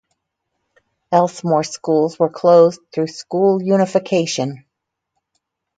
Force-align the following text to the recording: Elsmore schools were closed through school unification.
Elsmore 1.11 1.63
schools 1.63 2.17
were 2.17 2.31
closed 2.31 2.79
through 2.91 3.05
school 3.05 3.61
unification. 3.61 4.65